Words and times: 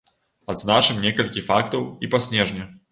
Адзначым 0.53 1.03
некалькі 1.05 1.47
фактаў 1.51 1.87
і 2.07 2.15
па 2.15 2.27
снежні. 2.29 2.73